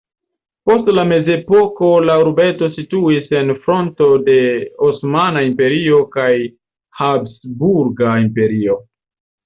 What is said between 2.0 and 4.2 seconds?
la urbeto situis en fronto